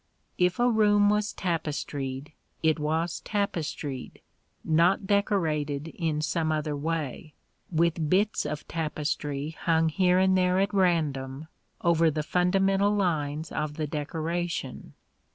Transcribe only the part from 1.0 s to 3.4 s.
was tapestried, it was